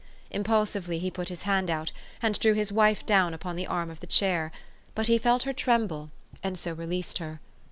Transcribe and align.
Impulsively 0.31 0.97
he 0.97 1.11
put 1.11 1.29
his 1.29 1.43
hand 1.43 1.69
out, 1.69 1.91
and 2.23 2.39
drew 2.39 2.53
his 2.55 2.71
wife 2.71 3.05
down 3.05 3.35
upon 3.35 3.55
the 3.55 3.67
arm 3.67 3.91
of 3.91 3.99
the 3.99 4.07
chair; 4.07 4.51
but 4.95 5.05
he 5.05 5.19
felt 5.19 5.43
her 5.43 5.53
tremble, 5.53 6.09
and 6.41 6.57
so 6.57 6.73
released 6.73 7.19
her. 7.19 7.39